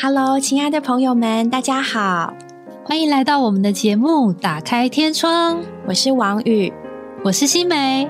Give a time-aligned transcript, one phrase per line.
[0.00, 2.32] Hello，亲爱的朋友们，大家好，
[2.82, 5.56] 欢迎来到我们的节目《打开天窗》。
[5.86, 6.72] 我是王宇，
[7.22, 8.08] 我是新梅。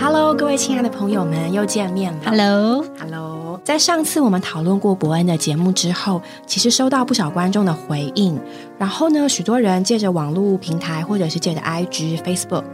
[0.00, 2.20] Hello，各位亲爱的朋友们，又见面了。
[2.24, 3.37] Hello，Hello。
[3.64, 8.38] 在上次我们讨论过伯恩的节目之后，其实收到不少观众的回应。
[8.78, 12.64] 然后呢，许多人借着网络平台，或者是借着 IG、Facebook，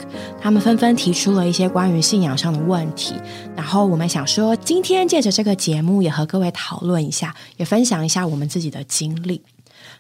[0.41, 3.15] 他们纷纷提出了一些关于信仰上的问题。
[3.57, 9.41] 然后我们想说，今天借着这个节目，也和各位讨论一下，也分享一下我们自己的经历。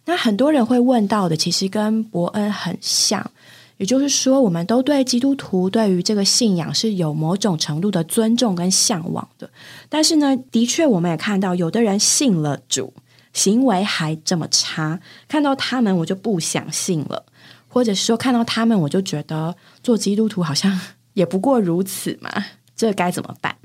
[0.05, 3.30] 那很多人会问到的，其实跟伯恩很像。
[3.77, 9.50] 也就是说，我们都对基督徒对于这个信仰是有某种程度的尊重跟向往的。
[9.88, 12.95] 但是呢，的确我们也看到，有的人信了主，
[13.33, 15.00] 行为还这么差。
[15.27, 17.24] 看到他们，我就不想信了；
[17.69, 20.80] 或者说，看到他们，我就觉得做基督徒好像
[21.14, 22.30] 也不过如此嘛。
[22.77, 23.56] 这该怎么办？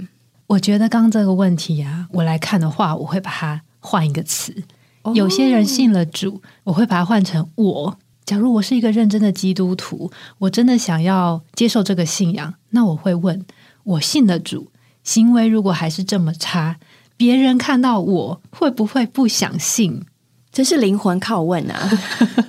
[0.48, 4.56] 我觉得刚这个问题啊，我来看的话，我会把它换一个词。
[5.14, 7.98] 有些人信了主，我会把它换成我。
[8.30, 13.44] 假如我是一个认真的基督徒，我真的想要接受这个信仰，那我会问：
[13.84, 14.72] 我信的主
[15.04, 16.76] 行为如果还是这么差，
[17.18, 20.04] 别人看到我会不会不想信？
[20.52, 21.90] 这是灵魂拷问啊！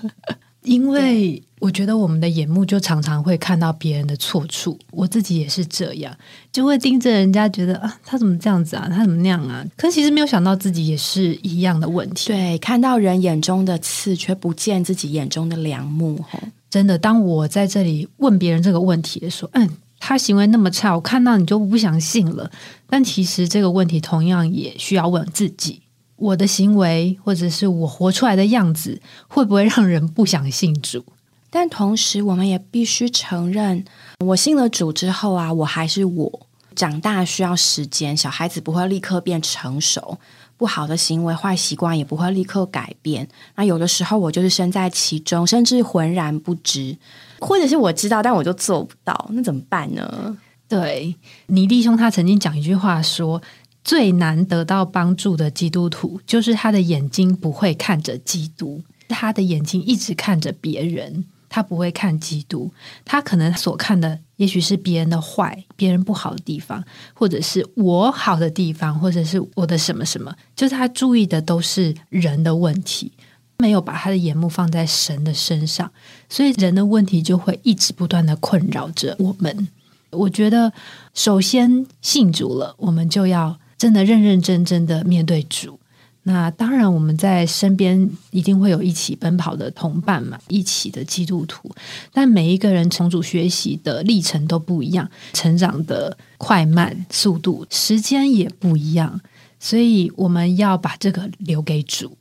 [0.62, 6.14] 因为我觉得我们的眼目就常常会看到别人的错处，我自己也是这样，
[6.52, 9.64] 就会盯着人家，觉得啊，他怎么这样子啊，他怎么那样啊？
[9.76, 12.28] 可其实没有想到自己也是一样的问题。
[12.28, 16.22] 对，看到人眼中的刺，却不见自己眼中的良木。
[16.70, 22.50] 真的，当我在这里问别人这个问题的时候，嗯，他行为那么差，我看到你就不相信了。
[22.86, 25.80] 但其实这个问题同样也需要问自己。
[26.20, 31.02] 我的行为，或者是我活出来的样子，会不会让人不想信主？
[31.48, 33.84] 但同时，我们也必须承认，
[34.18, 36.46] 我信了主之后啊，我还是我。
[36.76, 40.18] 长大需要时间，小孩子不会立刻变成熟，
[40.56, 43.26] 不好的行为、坏习惯也不会立刻改变。
[43.56, 46.96] 那有的时候，我就是身在其中，甚至浑然不知，
[47.40, 50.36] 或者是我知道，但我就做不到，那怎么办呢？
[50.68, 51.16] 对，
[51.46, 53.42] 你弟兄他曾经讲一句话说。
[53.90, 62.72] 最难得到帮助的基督徒，就是他的眼睛不会看着基督，他的眼睛一直看着别人，他不会看基督。
[63.04, 66.84] 他可能所看的，也许是别人的坏、别人不好的地方，
[67.14, 73.10] 或者是我好的地方，或者是我的什么什么，就是他注意的都是人的问题，
[73.58, 75.90] 没有把他的眼目放在神的身上，
[76.28, 79.66] 所以人的问题就会一直不断的困扰着我们。
[80.10, 80.72] 我觉得，
[81.12, 83.58] 首先信主了，我们就要。
[83.80, 85.80] 真的认认真真的面对主，
[86.24, 91.74] 那当然我们在身边一定会有一起奔跑的同伴嘛，一起的基督徒。
[92.12, 99.18] 但每一个人重组学习的历程都不一样，成长的快慢速度、时间也不一样，
[99.58, 102.18] 所以我们要把这个留给主。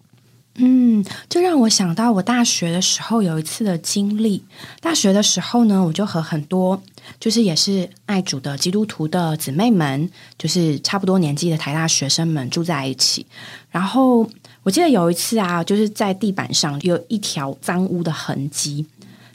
[0.61, 4.43] 嗯，这让我想到我大学的时候有一次的经历。
[4.81, 6.81] 大学的时候呢，我就和很多
[7.17, 13.25] 就是也是爱主的基督徒的姊妹们，就是差不多年纪的台大学生们住在一起。
[13.71, 14.29] 然后
[14.63, 18.85] 我记得有一次啊，就是在地板上有一条脏污的痕迹，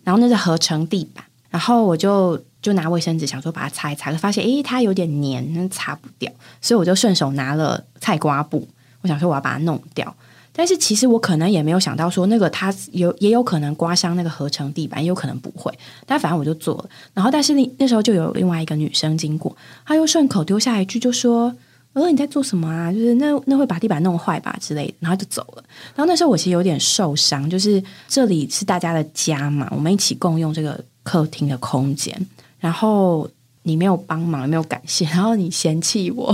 [0.02, 6.30] 然后那是合成地板，然后我就就拿卫生纸想说把它擦一擦，发现诶它有点黏，擦不掉，
[6.60, 8.68] 所以我就顺手拿了菜瓜布，
[9.00, 10.14] 我想说我要把它弄掉。
[10.56, 15.76] 但是其实我可能也没有想到说那个它有也有可能刮伤那个合成地板，也有可能不会。
[16.06, 16.88] 但反正我就做了。
[17.12, 21.52] 然后但是那那时候就有另外一个女生经过，她又顺口丢下一句就说
[21.94, 22.92] ：“呃，你在做什么啊？
[22.92, 25.64] 就是那那会把地板弄坏吧之类的。”然后就走了。
[25.96, 32.14] 然后那时候我其实有点受伤，就是这里是大家的家嘛，我们一起共用这个客厅的空间。
[32.60, 33.28] 然后
[33.66, 36.32] 你没有帮忙，没有感谢，然后你嫌弃我，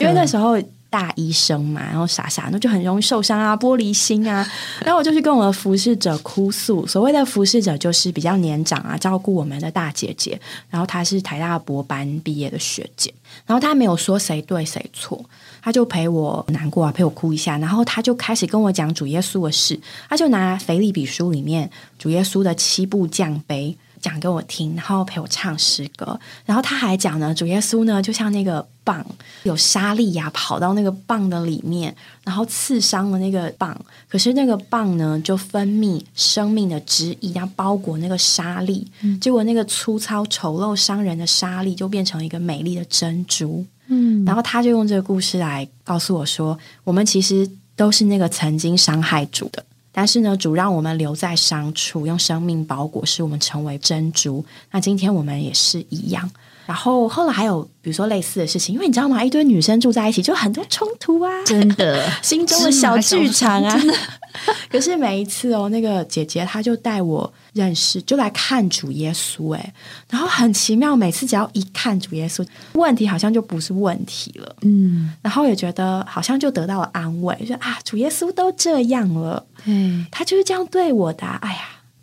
[0.00, 0.58] 因为那时候。
[0.88, 4.46] 大医生嘛，然后傻傻，那就很容易受伤啊，玻璃心啊。
[4.84, 10.40] 然后我就去跟我的服侍者哭诉，所谓的服侍者就是比较年长啊，照顾我们的大姐姐。
[10.70, 13.12] 然后她是台大博班毕业的学姐，
[13.44, 15.22] 然后她没有说谁对谁错，
[15.60, 17.58] 她就陪我难过啊，陪我哭一下。
[17.58, 19.78] 然后她就开始跟我讲主耶稣的事，
[20.08, 23.76] 她就拿腓利比书里面主耶稣的七步降杯。
[24.00, 29.04] 讲给我听，然后陪我唱诗歌，然后他还讲呢，主耶稣呢就像那个棒，
[29.44, 31.94] 有沙粒呀，跑到那个棒的里面，
[32.24, 33.78] 然后刺伤了那个棒，
[34.08, 38.86] 可是那个棒呢就分泌生命的汁液，要包裹那个沙粒，
[39.20, 43.64] 结果那个粗糙丑陋伤人的沙粒就变成一个美丽的珍珠。
[43.88, 49.64] 嗯，然后他就用这个故事来告诉我说，我们其实都是那个曾经伤害主的。
[49.98, 54.44] 但是呢，主让我们留在伤处，用生命包裹，使我们成为珍珠。
[54.70, 56.30] 那今天我们也是一样。
[56.66, 59.22] 然后后来还有比如说类似的事情，因为你知道吗？
[59.24, 63.80] 一堆女生住在一起，就很多冲突啊，真的 心中的小剧场啊。
[64.70, 69.72] 可是每一次哦，那个姐姐她就带我认识，就来看主耶稣哎，
[70.10, 81.60] 然后很奇妙，每次只要一看主耶稣，问题好像就不是问题了，嗯，然后也觉得好像就得到了安慰，说啊，主耶稣都这样了，对，他就是这样对我的，哎呀。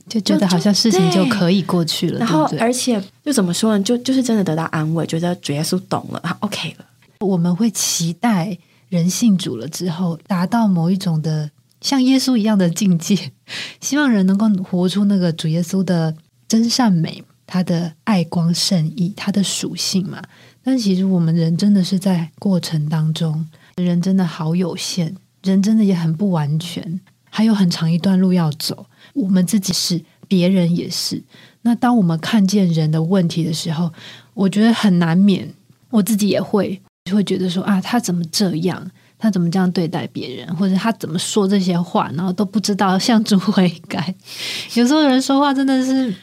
[0.09, 3.83] 就觉得好像事情就可以过去了，然后而且又怎么说呢？
[3.83, 6.85] 就就是真的得到安慰，觉得主耶稣懂了，OK 了。
[7.19, 8.57] 我们会期待
[8.89, 13.31] 人信主了之后，达到某一种的像耶稣一样的境界，
[13.79, 16.13] 希望人能够活出那个主耶稣的
[16.47, 20.21] 真善美，他的爱光圣意，他的属性嘛。
[20.61, 23.47] 但其实我们人真的是在过程当中，
[23.77, 26.99] 人真的好有限，人真的也很不完全，
[27.29, 28.85] 还有很长一段路要走。
[29.13, 31.21] 我们自己是，别人也是。
[31.61, 33.91] 那当我们看见人的问题的时候，
[34.33, 35.47] 我觉得很难免，
[35.89, 38.91] 我自己也会就会觉得说啊，他怎么这样？
[39.17, 40.55] 他怎么这样对待别人？
[40.57, 44.13] 或者他怎么说这些话，然后都不知道向主悔改？
[44.75, 46.13] 有时候人说话真的是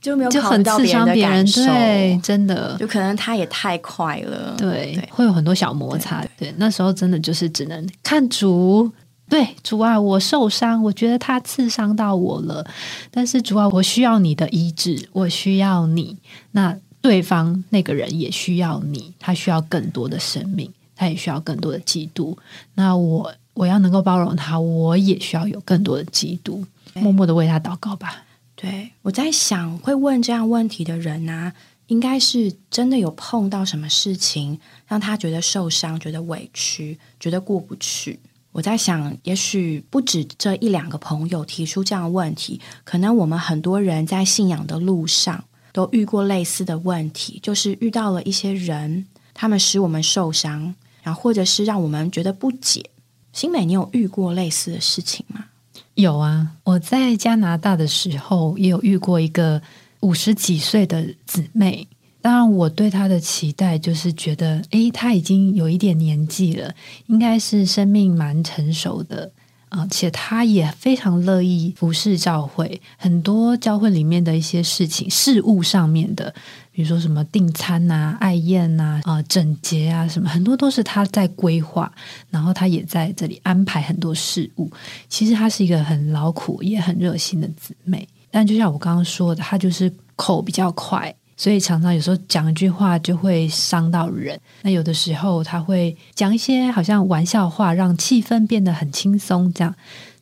[0.00, 6.24] 就没有就很刺伤别人，对，真的，就可能他也太快了，对，会有很多小摩擦。
[6.38, 8.88] 对，那时候真的就是只能看主。
[9.28, 12.64] 对主啊，我受伤，我觉得他刺伤到我了。
[13.10, 16.16] 但是主啊，我需要你的医治，我需要你。
[16.52, 22.36] 那对方那个人也需要你，他需要更多的生命，他也需要更多的基督。
[22.74, 26.64] 那我我要能够包容他，我也需要有更多的基督。
[26.94, 28.24] 默默的为他祷告吧。
[28.54, 31.52] 对我在想，会问这样问题的人呢，
[31.88, 38.18] 应该是真的有碰到什么事情，让他觉得受伤，觉得委屈，觉得过不去。
[38.56, 45.44] 我在想，也许不止这一两个朋友提出这样的问题，可能我们很多人在信仰的路上
[45.74, 49.04] 都遇过类似的问题，就是遇到了一些人，
[49.34, 52.88] 他们使我们受伤，然后或者是让我们觉得不解。
[53.34, 55.44] 新美，你有遇过类似的事情吗？
[55.92, 59.60] 有啊，我在加拿大的时候也有遇过一个
[60.00, 61.86] 五十几岁的姊妹。
[62.26, 66.74] 当然，我对他的期待就是觉得，诶，他已经有一点年纪了，
[67.06, 69.30] 应该是生命蛮成熟的，
[69.68, 76.34] 而且他也非常乐意服侍教会，很多教会里面的一些事情、事务上面的，
[76.72, 81.92] 比如说什么订餐呐、爱宴呐、啊整洁啊什么，很多都是他在规划，
[82.28, 84.68] 然后他也在这里安排很多事务。
[85.08, 91.14] 其实他是一个很劳苦也很热心的姊妹，但就像我刚刚说的，他就是口比较快。
[91.36, 94.38] 所以常常有时候讲一句话就会伤到人。
[94.62, 99.52] 那有的时候他会讲一些好像玩笑话，让气氛变得很轻松。
[99.52, 99.74] 这样，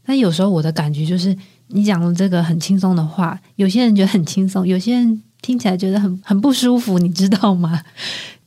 [0.06, 1.36] 那有时候我的感觉就是，
[1.68, 7.80] 你讲了这个很轻松的话，有些人觉得很轻松，有些人听起来觉得很很不舒服，你知道吗？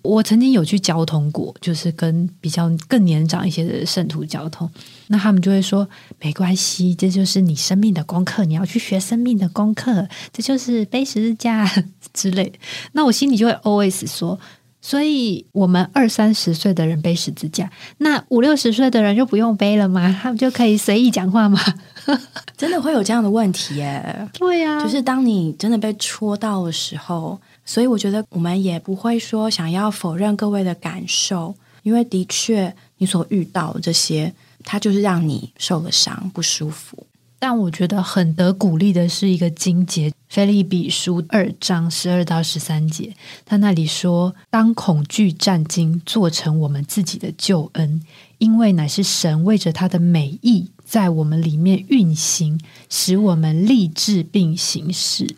[0.04, 4.70] 我曾经有去交通过，就是跟比较更年长一些的圣徒交通，
[5.08, 5.88] 那他们就会说
[6.20, 11.70] 没关系，这就是你生命的功课，你要去学生命的功课，这就是背十字架
[12.14, 12.52] 之类。
[12.94, 14.40] 那我心里就会 always 说，
[14.82, 17.70] 所以我们二三十岁的人背十字架，
[18.00, 20.18] 那五六十岁的人就不用背了吗？
[20.22, 21.60] 他们就可以随意讲话吗？
[22.58, 24.30] 真的会有这样的问题耶？
[24.34, 27.40] 对呀，就是当你真的被戳到的时候。
[27.70, 31.54] 所以我觉得我们也不会说想要否认各位的感受，
[31.84, 34.34] 因为的确你所遇到这些，
[34.70, 37.08] 它就是让你受了伤，不舒服。
[37.40, 48.02] 但我觉得很得鼓励的是一个经节，《菲利比书》二章十二到十三节，他那里说：“当恐惧战惊，做成我们自己的救恩，
[48.40, 52.60] 因为乃是神为着他的美意，在我们里面运行，
[52.90, 55.38] 使我们立志并行事。”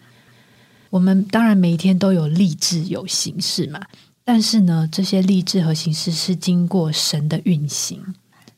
[0.90, 3.86] 我们当然每一天都有立志有形式嘛，
[4.24, 8.02] 但是呢，这些立志和形式是经过神的运行。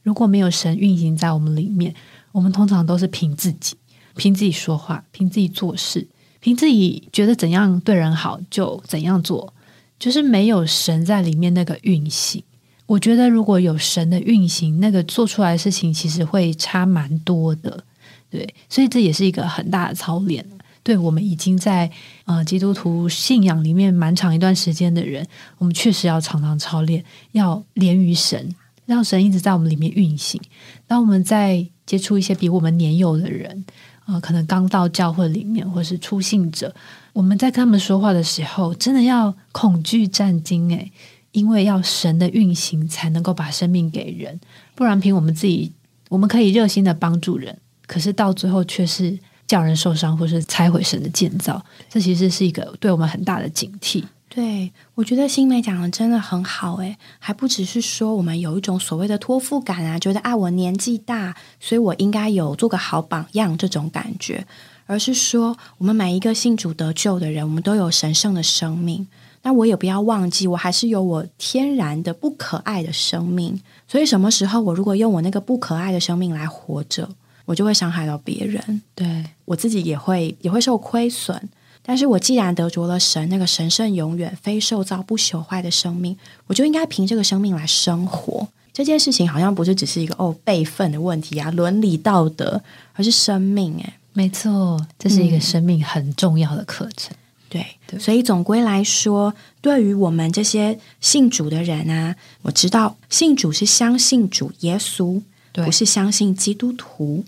[0.03, 1.93] 如果没有神运行在我们里面，
[2.31, 3.75] 我们通常都是凭自己、
[4.15, 6.07] 凭自己说话、凭自己做事、
[6.39, 9.53] 凭自己觉得怎样对人好就怎样做，
[9.99, 12.43] 就是没有神在里面那个运行。
[12.87, 17.83] 我觉得如果有神的运行，那个做出来的事情其实会差蛮多的。
[18.29, 20.45] 对，所以这也是一个很大的操练。
[20.83, 21.91] 对我们已经在
[22.25, 25.25] 呃基督徒信仰里面蛮长一段时间的人，
[25.59, 28.53] 我们确实要常常操练，要连于神，
[28.91, 30.41] 让神一直在我们里面运行。
[30.85, 33.63] 当我们在接触一些比我们年幼的人，
[34.03, 36.75] 啊，可能刚到教会里面或是初信者，
[37.13, 40.91] 我们在跟他们说话的时候，真的要恐惧战惊诶，
[41.31, 44.37] 因为要神的运行才能够把生命给人，
[44.75, 45.71] 不然凭我们自己，
[46.09, 47.57] 我们可以热心的帮助人。
[47.87, 49.17] 可是到最后却是
[49.47, 51.63] 叫人受伤，或是拆毁神的建造。
[51.89, 54.03] 这其实是一个对我们很大的警惕。
[54.33, 64.47] 对，我觉得新梅讲的真的很好，诶，还不只是说我们有一种所谓的托付感啊，觉得啊我年纪大，所以我应该有做个好榜样这种感觉，
[64.85, 69.05] 而是说我们每一个信主得救的人，我们都有神圣的生命，
[69.41, 77.09] 那我也不要忘记，我还是有我天然的不可爱的生命，所以什么时候我如果用我那个不可爱的生命来活着，
[77.43, 79.25] 我就会伤害到别人，对。
[79.43, 81.49] 我自己也会也会受亏损。
[81.83, 86.15] 但是我既然得着了神那个神圣、永远、非受造、不朽坏的生命，
[86.47, 88.47] 我就应该凭这个生命来生活。
[88.73, 92.61] 这件事情好像不是只是一个哦辈分的问题啊，伦理道德，
[92.93, 93.75] 而是生命。
[93.79, 97.15] 诶，没错，这是一个生命很重要的课程。
[97.49, 97.65] 对，
[97.99, 105.21] 所以总归来说，对于我们这些信主的人啊，我知道信主是相信主耶稣，
[105.51, 107.25] 不是相信基督徒。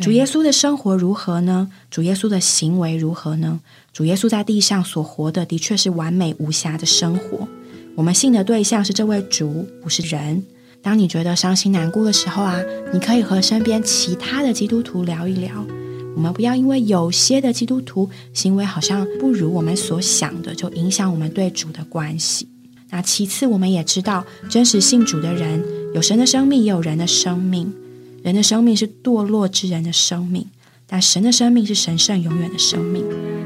[0.00, 1.70] 主耶稣的生活如何呢？
[1.90, 3.60] 主耶稣的行为如何呢？
[3.98, 7.48] 主耶稣在地上所活的，的确是完美无瑕的生活。
[7.96, 10.40] 我们信的对象是这位主，不是人。
[10.80, 12.62] 当你觉得伤心难过的时候啊，
[12.92, 15.66] 你可以和身边其他的基督徒聊一聊。
[16.14, 22.46] 我们不要因为有些的基督徒行为好像不如我们所想的，就影响我们对主的关系。
[22.90, 25.60] 那其次，我们也知道，真实信主的人
[25.92, 27.74] 有神的生命，也有人的生命。
[28.22, 30.46] 人的生命是堕落之人的生命，
[30.90, 33.04] 但神的生命是神圣永远的生命。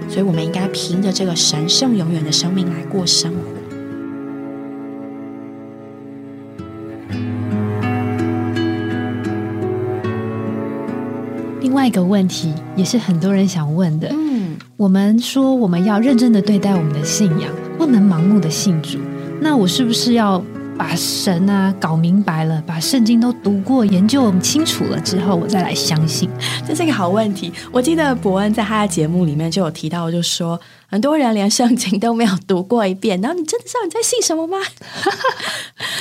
[0.08, 3.38] 所以，我们应该凭着这个神圣永远的生命来过生活。
[11.60, 14.08] 另外一个问题，也是很多人想问的。
[14.12, 18.98] 嗯，我们说我们要认真的对待我们的信仰，不能盲目的信主。
[19.40, 20.40] 那我是不是要？
[20.76, 26.28] 把神啊搞明白了，把圣经都读过、研究清楚了之后，我再来相信，
[26.66, 27.52] 这是一个好问题。
[27.70, 34.58] 我记得伯恩在他的节目里面就有提到，就说很多人连圣经都没有读过一遍，然后你真的知道你在信什么吗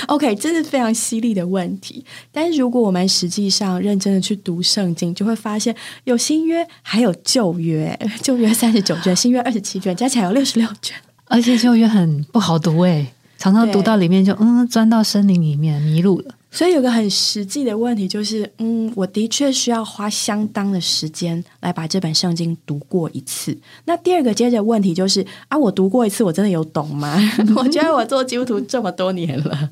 [0.08, 2.04] ？OK，这是非常犀利的问题。
[2.32, 5.76] 但是如果我们实际上认真的去读圣经，就会发现
[6.06, 13.14] 有新约，还有旧约，旧约三十九卷，新约二十七卷，加起来有六十六卷，而且旧约很不好读诶。
[13.42, 16.36] 常常读到里面就嗯，钻到森林里面迷路了。
[16.52, 23.58] 所以有个很实际的问题就是，嗯，我的确需要花相当的时间来把这本圣经读过一次。
[23.86, 27.18] 那第二个接着问题就是啊，我读过一次，我真的有懂吗？
[27.56, 29.70] 我觉得我做基督徒这么多年了，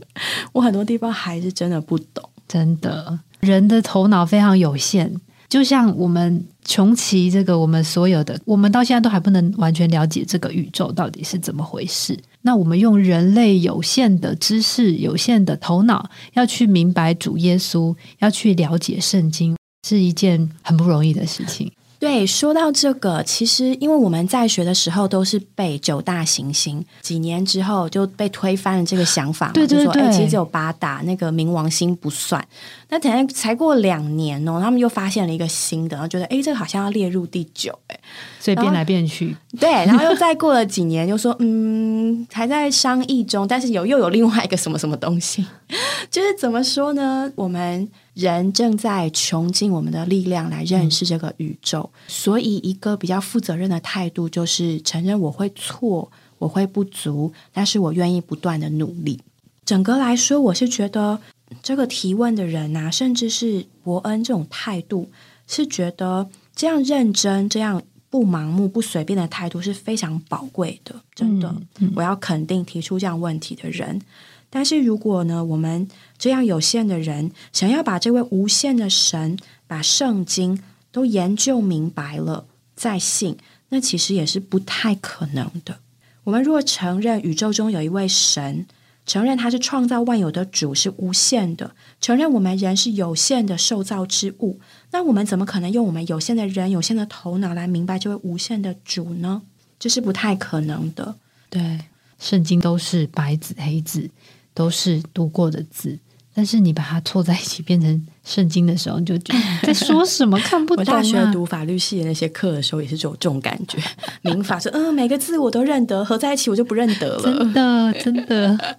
[0.53, 2.27] 我很多地方还是真的不懂。
[2.47, 5.13] 真的，人的头脑非常有限。
[5.49, 12.17] 就像我们穷奇这个，我们所有的，我们到现在都还不能完全了解这个宇宙到底是怎么回事。
[12.41, 21.72] 那我们用人类有限的知识、有限的头脑，要去明白主耶稣，要去了解圣经，是一件很不容易的事情。
[22.00, 32.44] 对，说到这个，其实因为我们在学的时候都是背九大行星，几年之后就被推翻了这个想法，对对对，其实只有八大，那个冥王星不算。
[32.88, 38.00] 那才才过两年哦，他们又发现了一个新的，然后觉得哎，这个好像要列入第九，哎，
[38.39, 39.36] 所以变来变去。
[39.60, 45.46] 对，然后又再过了几年，又说嗯，还在商议中，但是有又有另外一个什么什么东西，
[46.10, 47.29] 就是怎么说呢？
[47.36, 47.89] 我们。
[48.19, 59.17] 人正在穷尽我们的力量来认识这个宇宙，所以一个比较负责任的态度就是承认我会错，我会不足，但是我愿意不断的努力。
[59.63, 61.21] 整个来说，我是觉得
[61.63, 65.09] 这个提问的人啊，甚至是伯恩这种态度，
[65.47, 70.93] 是觉得这样认真、这样不盲目、不随便的态度是非常宝贵的。
[71.15, 71.55] 真的，
[71.95, 74.01] 我要肯定提出这样问题的人。
[74.50, 75.88] 但是如果呢，我们
[76.18, 79.38] 这样有限的人想要把这位无限的神、
[79.68, 83.38] 把圣经都研究明白了再信，
[83.70, 85.79] 那其实也是不太可能的。
[86.24, 88.65] 我们若承认宇宙中有一位神，
[89.06, 94.60] 承认他是创造万有的主，是无限的，承认我们人是有限的受造之物，
[94.91, 99.41] 那我们怎么可能用我们有限的人、有限的头脑来明白这位无限的主呢？
[99.79, 101.15] 这是不太可能的。
[101.50, 101.79] 对，
[102.20, 104.10] 圣经都是白纸黑字。
[104.53, 105.98] 都是读过的字，
[106.34, 110.84] 但是你把它凑在一起变成圣经的时候，你就觉得在说什么看不懂。
[110.86, 113.77] 我大学读法律系的那些课的时候，也是这种这种感觉。
[114.22, 117.24] 民法说，嗯，每个字我都认得，合在一起我就不认得了。
[117.24, 118.75] 真的，真的。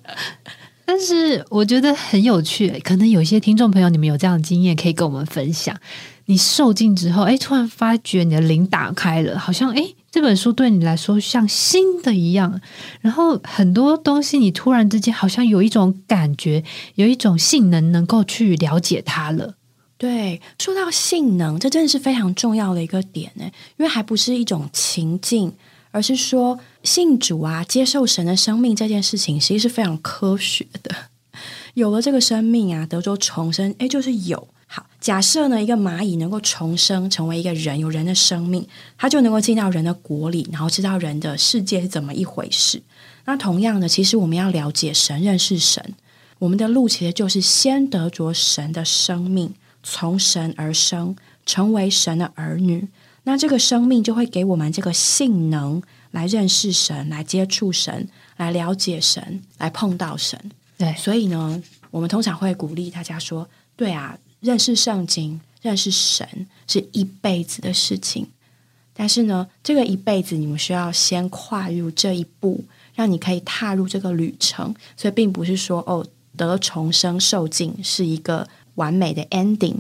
[0.84, 5.76] 但是我觉得很有趣，可能有些听众朋友，你们有这样的经验，可以跟我们分享。
[6.26, 9.94] 你受尽之后，哎，突然发觉你的灵打开了，好像哎。
[10.10, 12.60] 这本书对你来说像新的一样，
[13.00, 16.64] 然后很多东西你突然之间好像有一种感觉，
[16.96, 19.54] 有一种性能能够去了解它了。
[19.96, 23.44] 对，说到性能，这真的是非常重要的一个点呢，
[23.76, 25.52] 因为还不是一种情境，
[25.90, 30.92] 而是说信主啊，接受神的生命这件事情，其实是非常科学的。
[31.74, 34.48] 有了这个生命啊，德州重生，哎，就是有。
[35.00, 38.66] 好，假设呢，一个蚂蚁能够重生成为一个人，有人的生命，
[38.98, 42.82] 它就能够进到人的国里，然后知道人的世界是怎么一回事。
[43.24, 45.94] 那同样的，其实我们要了解神，认识神，
[46.38, 49.54] 我们的路其实就是先得着神的生命。
[49.82, 51.16] 从神而生，
[51.46, 52.86] 成为神的儿女，
[53.22, 60.38] 那这个生命就会给我们这个性能来认识神，来接触神，来了解神，来碰到神。
[60.76, 68.26] 对，所以呢，我们通常会鼓励大家说：“对啊，认识圣经，认识神是一辈子的事情。
[68.92, 74.74] 但是呢，这个一辈子，你们需要先跨入这一步，让你可以踏入这个旅程。
[74.96, 76.06] 所以，并不是说哦，
[76.36, 79.74] 得重生受尽是一个。”完美的 ending，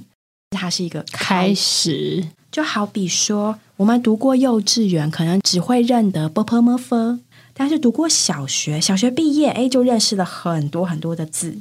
[0.50, 2.26] 它是一个开始。
[2.50, 7.18] 就好比说，我们读过幼稚园，可能只会认得 b p m f，
[7.54, 11.56] 但是读过小学，小学毕业，哎，就认识了很多很多的字。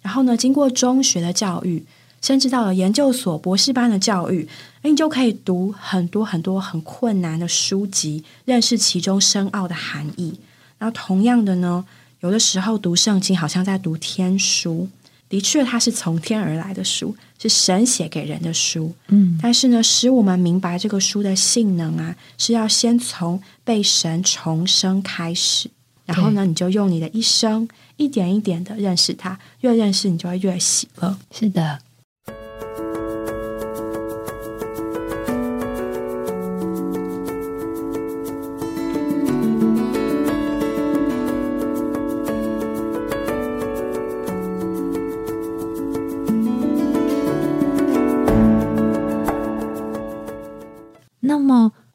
[0.00, 1.84] 然后呢，经过中学的教育，
[2.26, 4.48] 甚至到了研究所、博士班的教育，
[4.82, 10.36] 哎，你就可以读很多很多很困难的书籍，认识其中深奥的含义。
[10.76, 11.84] 然后，同样的呢，
[12.18, 14.88] 有的时候读圣经，好像在读天书。
[15.28, 18.92] 的确，它是从天而来的书，是神写给人的书。
[19.06, 25.70] 嗯，但是呢，使我们明白这个书的性能啊，是要先从被神重生开始，
[26.04, 31.16] 然后呢，你就用你的一生一点一点的认识它，越认识你就会越喜乐。
[31.30, 31.78] 是的。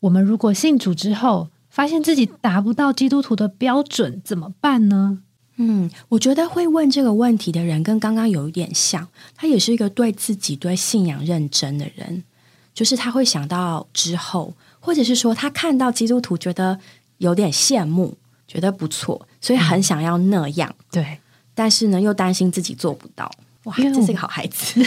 [0.01, 5.20] 我们如果信主之后，发现自己达不到基督徒的标准，怎么办呢？
[5.58, 12.24] 嗯，我觉得会问这个问题的人跟刚刚有一点像，他也是一个对自己对信仰认真的人，
[12.74, 16.79] 就是他会想到之后，或者是说他看到基督徒觉得
[17.20, 20.74] 有点羡慕，觉得不错，所以很想要那样。
[20.92, 21.20] 对，
[21.53, 23.31] 但是呢，又担心自己做不到。
[23.66, 24.81] 哇，这是个好孩子。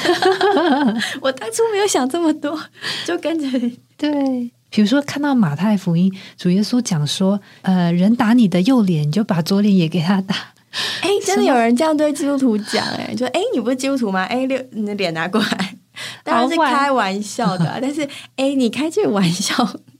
[1.22, 2.58] 我当初没有想这么多，
[3.06, 4.50] 就跟着对。
[4.74, 10.34] 比如说，看到马太福音，主耶稣讲说：“呃，人打你的右脸，你就把左脸也给他打。”
[11.00, 12.84] 哎，真的有人这样对基督徒讲？
[12.96, 14.24] 哎，就哎，你不是基督徒吗？
[14.24, 15.76] 哎，六，你的脸拿过来，
[16.24, 17.78] 当然是开玩笑的。
[17.80, 18.02] 但是，
[18.34, 19.54] 哎，你开这个玩笑，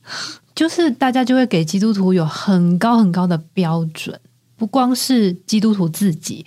[0.53, 4.19] 就是大家就会给基督徒有很高很高的标准，
[4.57, 6.45] 不光是基督徒自己，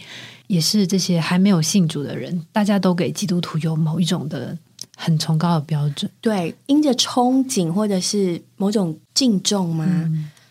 [0.48, 4.54] 也是这些还没有信主的人，大家都给基督徒有某一种的。
[5.00, 9.86] 很崇高的标准，对，因着憧憬或者是某种敬重吗？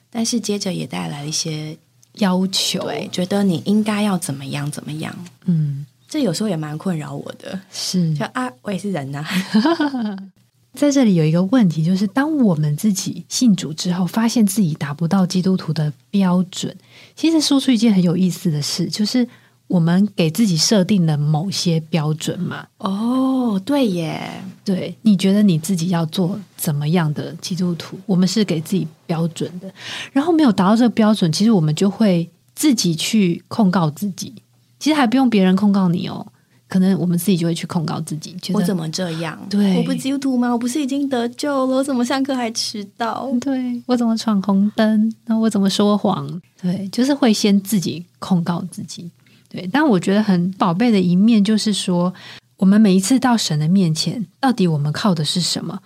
[0.09, 1.77] 但是接着也带来了一些
[2.19, 5.13] 要求，对，觉得你应该要怎么样怎么样。
[5.45, 7.59] 嗯，这有时候也蛮困扰我的。
[7.69, 9.25] 是，就啊，我也是人呐。
[10.73, 16.73] 在这里有一个问题，就是当我们自己信主之后，发现自己达不到基督徒的标准，
[17.17, 19.27] 其实说出一件很有意思的事，就是。
[19.67, 22.65] 我们给自己设定了某些标准嘛？
[22.77, 27.99] 哦，对耶，对，你觉得你自己要做怎么样的基督徒？
[28.05, 29.69] 我们是给自己标准的，
[30.13, 34.33] 然后没有达到这个标准，其实我们就会自己去控告自己。
[34.79, 36.25] 其实还不用别人控告你哦，
[36.69, 38.37] 可能我们自己就会去控告自己。
[38.53, 39.37] 我怎么这样？
[39.49, 40.49] 对，我不基督徒吗？
[40.49, 41.77] 我不是已经得救了？
[41.77, 43.29] 我怎么上课还迟到？
[43.41, 45.11] 对我怎么闯红灯？
[45.25, 46.41] 那我怎么说谎？
[46.61, 49.09] 对，就是会先自己控告自己。
[49.49, 52.13] 对，但我觉得很宝贝的一面就是说，
[52.57, 55.79] 我们每一次到神的面前，到底我们靠的是什么？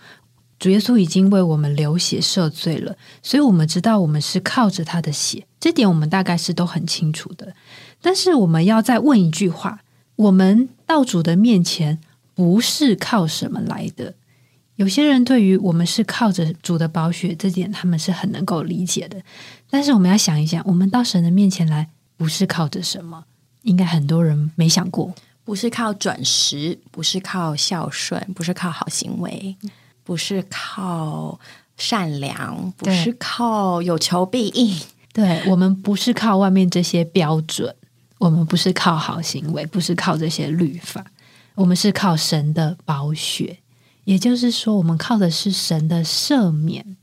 [0.60, 7.54] 主耶稣已经为我们流血赦罪了，所以我们知道我们是靠着他的血，这点我们大概是都很清楚的。
[8.00, 9.82] 但是我们要再问一句话：
[10.15, 12.00] 我们到主的面前
[12.36, 14.13] 不是靠什么来的？
[14.76, 19.21] 有些人对于我们是靠着主的宝血这点，他们是很能够理解的。
[19.69, 23.26] 但是我们要想一想，我们到神的面前来，不是靠着什么？
[23.63, 29.56] 应该很多人没想过，不是靠准时，不是靠孝顺，不是靠好行为，
[30.04, 31.39] 不是靠
[31.78, 34.80] 善良，不是靠有求必应。
[35.13, 37.76] 对我们不是靠外面这些标准，
[38.17, 41.06] 我们不是靠好行为，不是靠这些律法，
[41.56, 43.58] 我们是靠神的宝血。
[44.06, 46.97] 也就是说，我们靠的是神的赦免。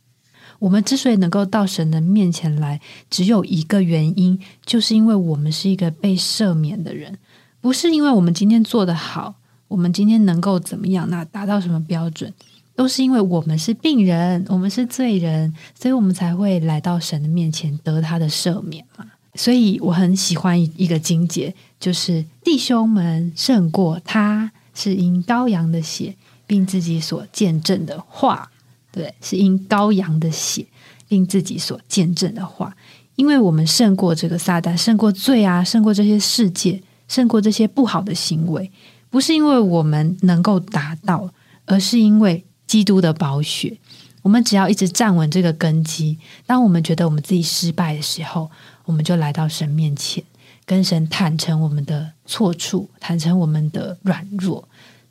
[0.59, 7.17] 我们之所以能够到神的面前来，只有一个原因，就是因为我们是一个被赦免的人，
[7.61, 9.35] 不是因为我们今天做的好，
[9.69, 11.09] 我们今天能够怎么样？
[11.09, 12.33] 那达到什么标准？
[12.75, 19.05] 都是因为我们是病人，我们是罪人，所以我们才会来到神的面前得他的赦免嘛。
[19.35, 26.15] 所以我很喜欢一个经节，就是弟兄们胜过他，是因羔羊的血，
[26.47, 28.51] 并自己所见证的话。
[28.99, 30.67] 对，是因羔羊的血，
[31.09, 32.77] 令自己所见证的话。
[33.15, 38.71] 因为我们胜过这个撒旦，胜过罪啊，胜过这些世界，胜过这些不好的行为，
[39.09, 41.31] 不是因为我们能够达到，
[41.67, 42.45] 而是因为。
[42.69, 43.79] 基督的宝血，
[44.21, 46.19] 我们只要一直站稳这个根基。
[46.45, 48.51] 当我们觉得我们自己失败的时候，
[48.85, 50.23] 我们就来到神面前，
[50.67, 54.69] 跟神坦诚我们的错处，坦诚我们的软弱。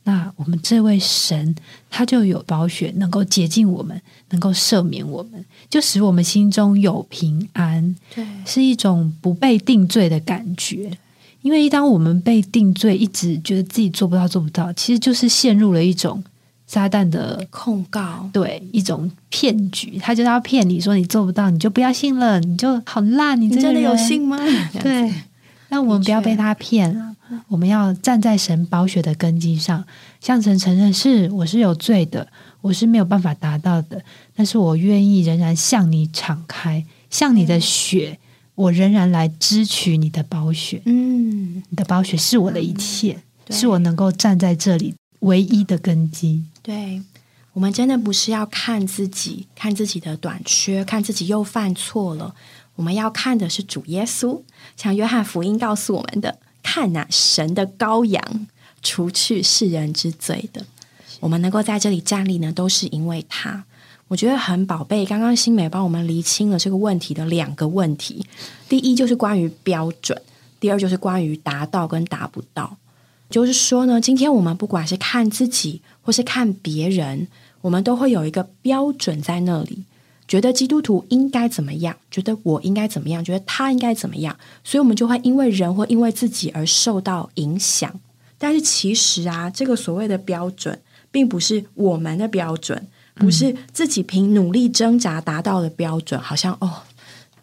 [0.08, 1.54] 那我们这位神，
[1.90, 7.94] 他就有宝血能够洁净我们，能够赦免我们，就使我们心中有平安。
[8.16, 10.90] 对，是一种不被定罪的感觉。
[11.42, 16.24] 因为一当我们被定罪，一直觉得自己做不到，做不到，其实就是陷入了一种。
[16.70, 24.38] 撒旦的控告，对一种骗局，他就是要骗你说你做不到，你就不要信了，你就好烂，你真的有信吗？
[24.84, 25.10] 对，
[25.70, 27.16] 那我们不要被他骗了，
[27.48, 29.84] 我们要站在神宝血的根基上，
[30.22, 32.28] 向神承认是我是有罪的，
[32.62, 34.02] 我是没有办法达到的，
[34.34, 38.18] 但是我愿意仍然向你敞开，向你的血，
[38.56, 40.82] 我仍然来支取你的宝血。
[40.86, 46.46] 嗯，你的宝血是我的一切，是我能够站在这里唯一的根基。
[46.62, 47.02] 对，
[47.52, 52.34] 我们真的不是要看自己，看自己的短缺，看自己又犯错了。
[52.78, 54.42] 我们要看的是主耶稣，
[54.78, 58.48] 像约翰福音告诉我们的：“看呐，神的羔羊，
[58.82, 60.66] 除去世人之罪的。”
[61.20, 63.66] 我们能够在这里站立呢，都是因为他。
[64.08, 65.06] 我觉得很宝贝。
[65.06, 68.26] 刚刚新美帮我们厘清了这个问题的两个问题：
[68.70, 70.22] 第一就是关于标准，
[70.60, 72.78] 第二就是关于达到跟达不到。
[73.30, 77.28] 就是说呢，今天我们不管是看自己或是看别人，
[77.60, 79.84] 我们都会有一个标准在那里，
[80.28, 87.94] 觉得基督徒应该怎么样，觉得我应该怎么样，觉得他应该怎么样，所以我们就会因为人或因为自己而受到影响。
[88.38, 96.84] 但是其实啊，这个所谓的标准，并不是我们的标准，不是自己凭努力挣扎达到的标准，好像哦，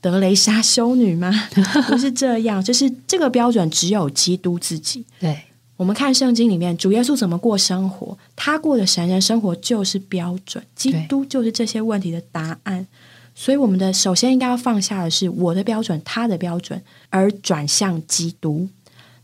[0.01, 1.33] 德雷莎修女吗？
[1.89, 5.05] 不是这样，就是这个标准只有基督自己。
[5.19, 5.41] 对。
[5.77, 12.87] 我们看圣经里面，主耶稣怎么过生活，他过的神人生活就是标准，基督就是这些问题的答案。
[13.35, 18.69] 所以，我们的首先应该要放下的是我的标准，他的标准，而转向基督。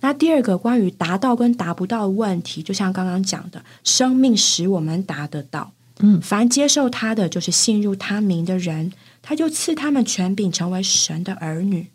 [0.01, 5.71] 那第二个关于达到跟达不到的问题，就像刚刚讲的，生命使我们达得到。
[6.01, 11.87] 嗯，凡接受他的，就是信入他名的人，他就赐他们权柄，成为神的儿女。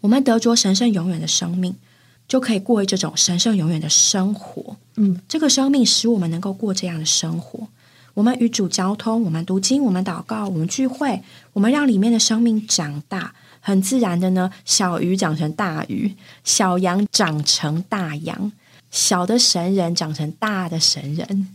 [0.00, 1.76] 我们得着神圣永远的生命。
[2.26, 4.76] 就可以过这种神圣永远的生活。
[4.96, 7.68] 嗯，这个生命使我们能够过这样的生活。
[8.14, 11.22] 我们与主交通，我们读经，我们祷告，我们聚会，
[11.54, 14.50] 我们让里面的生命长大，很自然的呢。
[14.66, 18.52] 小鱼长成大鱼，小羊长成大羊，
[18.90, 21.48] 小的神人长成大的神人，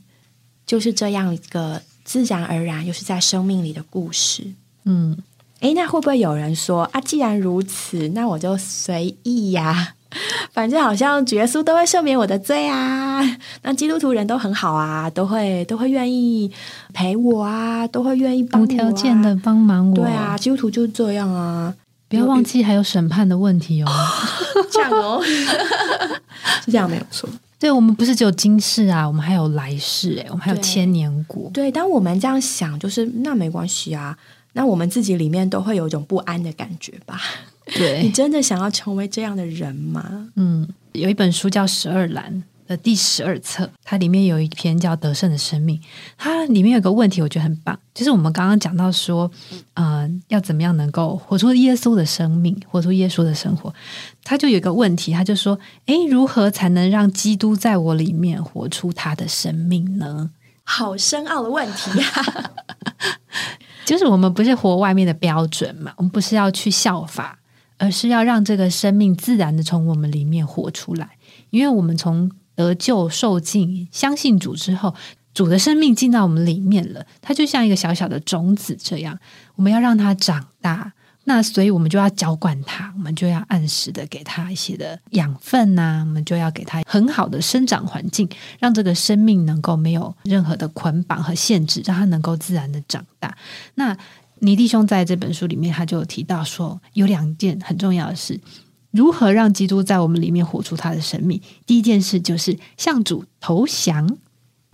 [0.65, 4.43] 就是这样一个自然而然，又是在生命里的故事。
[4.85, 5.15] 嗯，
[5.59, 6.99] 诶，那会不会有人说啊？
[7.01, 9.93] 既然如此，那我就随意呀。
[10.53, 13.21] 反正好像主耶稣都会赦免我的罪啊，
[13.63, 16.51] 那基督徒人都很好啊，都会都会愿意
[16.93, 19.95] 陪我啊，都会愿意无条件的帮忙我。
[19.95, 21.73] 对啊，基督徒就是这样啊，
[22.07, 23.91] 不要忘记还有审判的问题哦。
[24.71, 25.21] 这样哦，
[26.65, 27.29] 是这样没有错。
[27.59, 31.49] 对我们不是只有今世啊，我们还有来世哎，我们还有千年国。
[31.51, 34.15] 对，当我们这样想，就是那没关系啊，
[34.53, 37.19] 那我们自己里面都会有一种不安的感觉吧。
[37.75, 40.29] 对你真的想要成为这样的人吗？
[40.35, 45.77] 嗯，有一本书叫《十二栏》的第十二册，它里面有一篇叫《得胜的生命》。
[46.17, 49.29] 它里面有个问题，我觉得很棒，就是我们刚刚讲到说，
[49.75, 53.73] 嗯，要怎么样能够活出耶稣的生命，活出耶稣的生活？
[54.23, 60.31] 他就有一个问题，他就说：“诶，如何才能让基督在我里面活出他的生命呢？”
[60.69, 62.51] 好深奥的问题啊！
[63.85, 67.39] 就是我们不是活外面的标准嘛，我们不是要去效法。
[67.77, 71.17] 而是要让这个生命自然的从我们里面活出来，
[71.49, 74.95] 因为我们从得救受尽、相信主之后，
[75.33, 79.19] 主的生命进到我们里面了，它就像一个小小的种子这样，
[79.55, 80.93] 我们要让它长大，
[81.25, 93.37] 那所以我们就要浇灌它，我们就要按时的给它一些的养分呐，我们就要给它很好的生长环境，让这个生命能够没有任何的捆绑和限制，让它能够自然的长大。
[93.75, 93.95] 那
[94.39, 98.39] 倪弟兄在这本书里面，他就提到说，有两件很重要的事：
[98.91, 101.41] 如何让基督在我们里面活出他的生命？
[101.65, 104.17] 第一件事就是向主投降。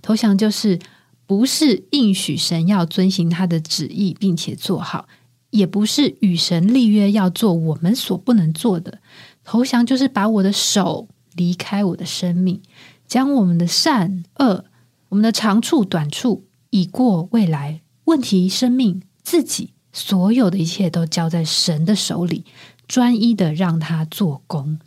[0.02, 0.80] 投降就是
[1.26, 5.08] 不是应许神要遵行他的旨意，并且做好，
[5.52, 9.00] 也不是与神立约要做我们所不能做的。
[9.46, 12.62] 投降就是把我的手离开我的生命，
[13.08, 14.66] 将我们的善恶、
[15.10, 22.46] 我们的长处短处、已过未来问题、生命、自己所有的一切都交在神的手里。
[22.86, 24.78] 专一的让他做工，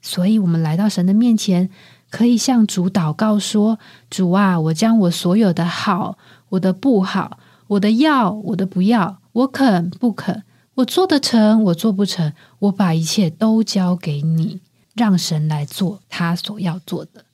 [0.00, 1.68] 所以我们来到神的面前，
[2.08, 6.16] 可以向主祷告说：“主啊，我将我所有的好、
[6.50, 10.44] 我的不好、我的要、我的不要，我肯不肯，
[10.76, 14.60] 我做得成，我做不成，我把一切都交给你，
[14.94, 17.24] 让神来做他所要做的。”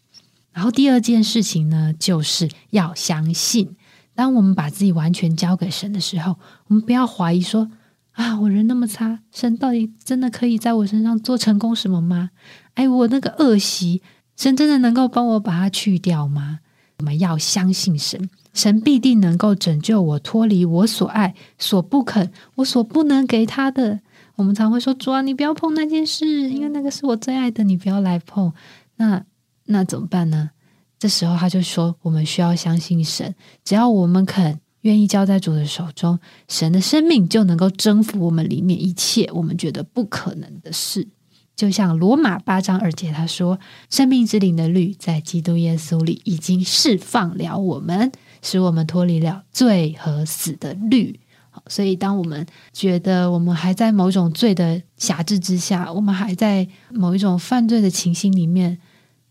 [0.52, 3.76] 然后第二件事情呢，就是要相信，
[4.18, 6.34] 当我们把自己完全交给神的时候，
[6.66, 7.70] 我们不要怀疑说。
[8.14, 12.30] 啊，我人那么差，神到底真的可以在我身上做成功什么吗？
[12.74, 14.02] 哎，我那个恶习，
[14.36, 16.58] 神真的能够帮我把它去掉吗？
[16.98, 24.00] 我们要相信神，神必定能够拯救我，脱离我所爱、所不肯、我所不能给他的。
[24.34, 28.52] 我们常会说：“主啊，你不要碰那件事，因为那个是我最爱的，你不要来碰。”
[28.98, 29.22] 那
[29.66, 30.50] 那怎么办呢？
[30.98, 33.34] 这时候他就说：“我们需要相信神，
[33.64, 41.08] 只要我们肯。”愿意交在主的手中，神的生命就能够征服我们里面一切我们觉得不可能的事。
[41.56, 43.58] 就像罗马八章二节他说
[43.90, 51.18] ：“生命之灵的律在基督耶稣里已经释放了我们，使我们脱离了罪和死的律。”
[51.66, 58.78] 所以，当我们觉得我们还在某种罪的辖制之下，我们还在某一种犯罪的情形里面，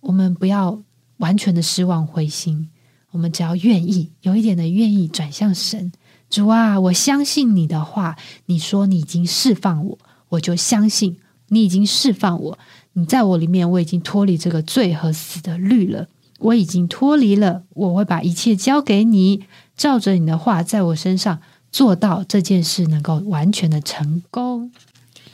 [0.02, 0.78] 我们不要
[1.18, 2.70] 完全的失望灰心。
[3.12, 5.92] 我们只要愿意有一点的愿意转向神，
[6.30, 8.18] 主啊，我相信你的话。
[8.48, 9.98] 你说你已经释放我，
[10.30, 12.60] 我就相信你已经释放我。
[12.94, 16.08] 你在我里面，我已经脱离这个罪和死的律了。
[16.40, 21.40] 我已经脱离了，我会把一切交给你，照着你的话，在我身上
[21.72, 24.72] 做到这件事，能够完全的成功。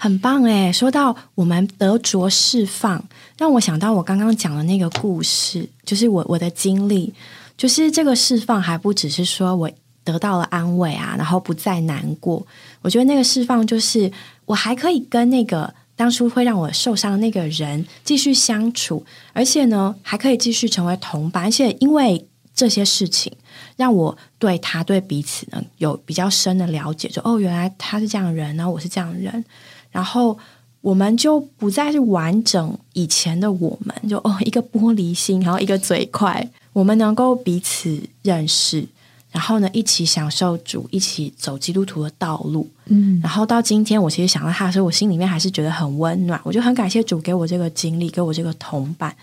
[0.03, 3.01] 很棒诶，说到我们得着释放，
[3.37, 7.13] 让我想到我刚刚讲的那个故事，就是我我的经历。
[7.55, 9.71] 就是这个释放还不只是说我
[10.03, 12.45] 得到了安慰啊，然后不再难过。
[12.81, 14.11] 我觉得那个释放就是
[14.43, 21.45] 我还可以跟那个当初会让我受伤的那个人继续相处，而且呢还可以继续成为同伴。
[21.45, 23.31] 而且因为这些事情，
[23.77, 27.07] 让我对他对彼此呢有比较深的了解。
[27.07, 29.45] 就哦，原来他是这样的人，然后我是这样的人，
[29.93, 30.37] 然后
[30.81, 33.95] 我们就不再是完整以前的我们。
[34.09, 36.45] 就哦，一个玻璃心，然后一个嘴快。
[36.73, 38.85] 我们能够彼此认识，
[39.31, 42.67] 然后呢，一起享受主，一起走基督徒的道路。
[42.87, 46.37] 嗯，然后到今天，我其实想到他的时候，我心里面还是觉得很温暖。
[46.43, 49.15] 我就很感谢主给我这个经历，给我这个同伴。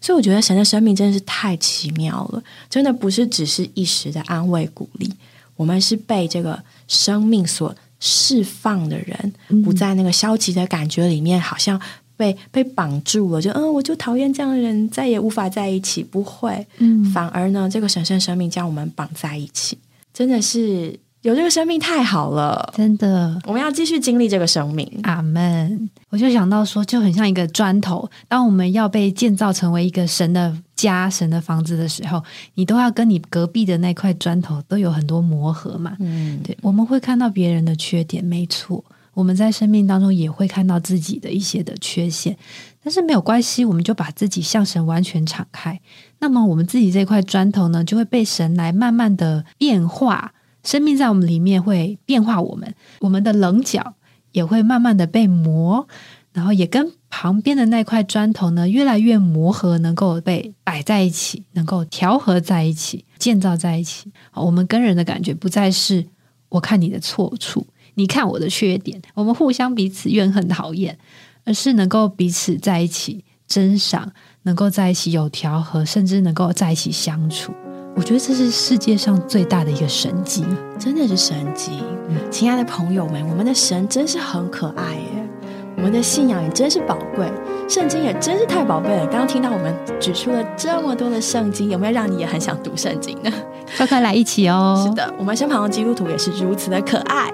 [0.00, 5.10] 所以我觉得神的生命真的是太奇妙了，真的不是只是一时的安慰鼓励。
[5.56, 9.32] 我们是被这个生命所释放的人，
[9.64, 11.80] 不在那个消极的感觉里面，好像。
[12.18, 16.02] 被被绑住了，就嗯，我就讨厌这样的人，再也无法在一起。
[16.02, 19.78] 不会，嗯，反而呢，这个神圣生命将我们绑在一起，
[20.12, 20.98] 真的是
[21.28, 23.38] 有这个生命太好了，真的。
[23.44, 25.90] 我们要继续经历这个生命，阿门。
[26.08, 35.94] 我就想到说，就很像一个砖头，当我们要被建造成为一个神的家、神的房子的时候，你都要跟你隔壁的那块砖头都有很多磨合嘛。
[36.00, 38.82] 嗯，对，我们会看到别人的缺点，没错。
[39.12, 42.34] 我们在生命当中也会看到自己的一些的缺陷，
[42.82, 45.78] 但是没有关系，我们就把自己向神完全敞开。
[46.20, 50.32] 那么我们自己这块砖头呢，就会被神来慢慢的变化，
[50.68, 53.94] 生命在我们里面会变化我们，我们的棱角
[54.32, 55.88] 也会慢慢的被磨，
[56.34, 64.12] 然后也跟旁边的那块砖头呢越来越磨合，能够被摆在一起，能够调和在一起，建造在一起。
[64.34, 66.04] 我们跟人的感觉不再是
[66.50, 67.66] 我看你的错处。
[67.94, 70.98] 你看我的缺点，我们互相彼此怨恨讨厌，
[71.44, 77.54] 而是能够彼此在一起珍赏，能够在一起有调和，甚至能够在一起相处。
[77.98, 80.46] 我觉得这是世界上最大的一个神迹，
[80.78, 81.82] 真的是神迹。
[82.30, 85.28] 亲爱的朋友们，我们的神真是很可爱耶。
[85.76, 87.26] 我们的信仰也真是宝贵，
[87.68, 89.04] 圣经也真是太宝贝了。
[89.06, 93.32] 刚刚听到我们举出了这么多的圣经，有没有让你也很想读圣经呢？
[93.76, 94.80] 快快来一起哦！
[94.86, 97.32] 是的，我们身旁的基督徒也是如此的可爱，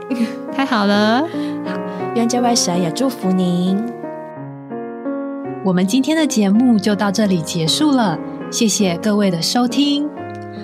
[0.51, 1.21] 太好了。
[1.67, 1.79] 好，
[2.15, 3.79] 愿这位神也祝福您。
[5.63, 8.19] 我们今天的节目就到这里结束了，
[8.51, 10.09] 谢谢各位的收听。